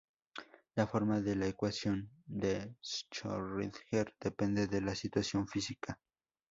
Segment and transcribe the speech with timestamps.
[0.73, 5.99] La forma de la ecuación de Schrödinger depende de la situación física.